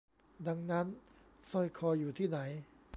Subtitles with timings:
[0.47, 0.87] ดังนั้น
[1.51, 2.37] สร้อยคออยู่ที่ไหน